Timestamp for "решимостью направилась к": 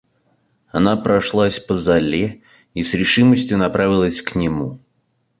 2.95-4.33